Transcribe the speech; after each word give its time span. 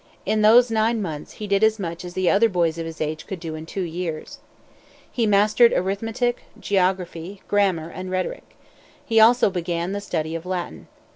In 0.25 0.41
those 0.41 0.71
nine 0.71 0.99
months 0.99 1.33
he 1.33 1.45
did 1.45 1.63
as 1.63 1.77
much 1.77 2.03
as 2.03 2.15
the 2.15 2.27
other 2.27 2.49
boys 2.49 2.79
of 2.79 2.87
his 2.87 2.99
age 2.99 3.27
could 3.27 3.39
do 3.39 3.53
in 3.53 3.67
two 3.67 3.83
years. 3.83 4.39
He 5.11 5.27
mastered 5.27 5.73
arithmetic, 5.73 6.39
geography, 6.59 7.43
grammar, 7.47 7.89
and 7.91 8.09
rhetoric. 8.09 8.55
He 9.05 9.19
also 9.19 9.51
began 9.51 9.91
the 9.91 10.01
study 10.01 10.33
of 10.33 10.43
Latin. 10.43 10.87